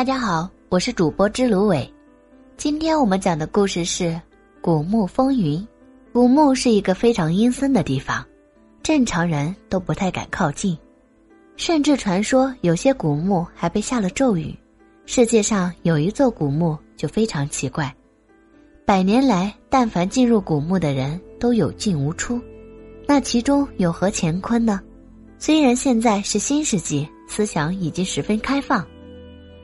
[0.00, 1.86] 大家好，我是主播知芦苇。
[2.56, 4.04] 今天我们讲的故事是
[4.62, 5.58] 《古墓风云》。
[6.10, 8.24] 古墓是一个非常阴森的地方，
[8.82, 10.74] 正常人都不太敢靠近，
[11.54, 14.56] 甚至传说有些古墓还被下了咒语。
[15.04, 17.94] 世界上有一座古墓就非常奇怪，
[18.86, 22.40] 百年来但凡进入古墓的人都有进无出，
[23.06, 24.80] 那其中有何乾坤呢？
[25.38, 28.82] 虽然现在是新世纪，思想已经十分开放。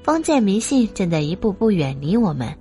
[0.06, 2.56] 封建迷信正在一步步远离我们，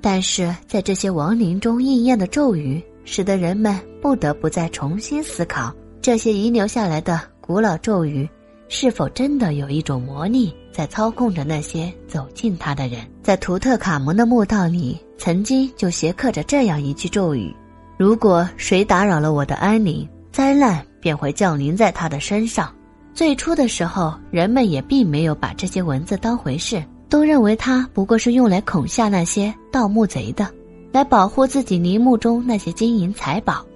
[0.00, 8.28] 但是在这些亡灵中应验的咒语，使得人们不得不再重新思考：这些遗留下来的古老咒语，
[8.68, 12.98] 是否真的有一种魔力在操控着那些走进他的人？
[13.22, 17.54] 在图特卡蒙的墓道里，曾经就斜刻着这样一句咒语
[17.96, 22.74] ：“如果谁打扰了我的安宁，灾难便会降临在他的身上。”
[23.18, 30.48] 最初的时候，人们也并没有把这些文字当回事，都认为它不过是用来恐吓那些盗墓贼的，
[30.92, 33.66] 来保护自己陵墓中那些金银财宝。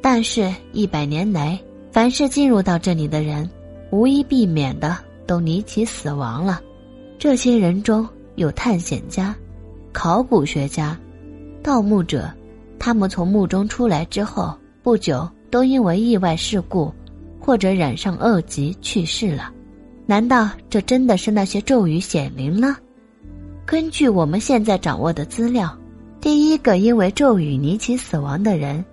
[0.00, 1.60] 但是，一百年来，
[1.92, 3.46] 凡是进入到这里的人，
[3.90, 6.62] 无一避免的都离奇死亡了。
[7.18, 9.36] 这些人中有探险家、
[9.92, 10.98] 考古学家、
[11.62, 12.32] 盗墓者，
[12.78, 16.90] 他们从墓中出来之后不久，都因为意外事故。
[17.38, 19.52] 或者染上恶疾去世了，
[20.06, 22.76] 难道这真的是那些咒语显灵了？
[23.64, 25.76] 根据我们现在掌握的资料，
[26.20, 28.84] 第一个因为咒语离奇死亡的人，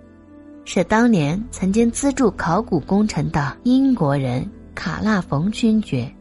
[0.64, 6.12] 是当年曾经资助考古工程的英国人卡纳冯勋爵。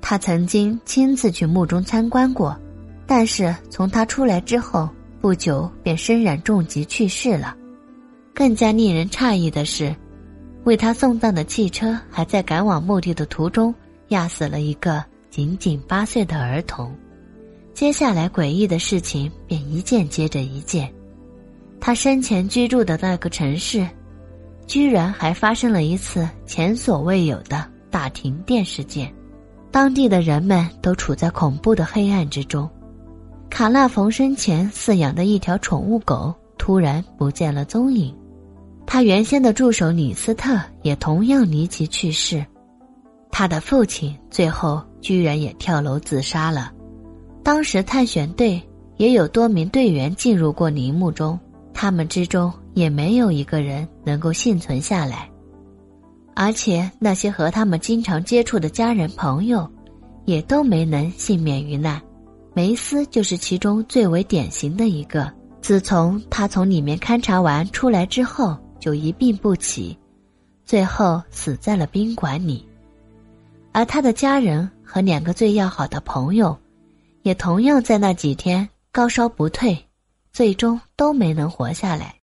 [0.00, 2.56] 他曾经亲自去墓中参观过，
[3.06, 4.88] 但是从他出来之后
[5.20, 7.56] 不久便身染重疾去世了。
[8.34, 9.94] 更加令人诧异的是。
[10.66, 13.72] 为他送葬的汽车还在赶往墓地的途中
[14.08, 16.92] 压死了一个仅仅八岁的儿童。
[17.72, 20.92] 接下来诡异的事情便一件接着一件。
[21.80, 23.86] 他生前居住的那个城市，
[24.66, 29.14] 居然还发生了一次前所未有的大停电事件，
[29.70, 32.68] 当地的人们都处在恐怖的黑暗之中。
[33.48, 38.12] 卡纳冯生前饲养的一条宠物狗突然不见了踪影。
[38.86, 42.42] 他原先的助手李斯特也同样离奇去世，
[43.30, 46.72] 他的父亲最后居然也跳楼自杀了。
[47.42, 48.62] 当时探险队
[48.96, 51.38] 也有多名队员进入过陵墓中，
[51.74, 55.28] 他们之中也没有一个人能够幸存下来，
[56.34, 59.68] 而且那些和他们经常接触的家人朋友，
[60.24, 62.00] 也都没能幸免于难。
[62.54, 65.30] 梅斯就是其中最为典型的一个。
[65.60, 68.56] 自从他从里面勘察完出来之后。
[68.86, 69.98] 就一病不起，
[70.64, 72.64] 最后死在了宾馆里。
[73.72, 76.56] 而他的家人和两个最要好的朋友，
[77.22, 79.76] 也同样在那几天高烧不退，
[80.32, 82.15] 最终都没能活下来。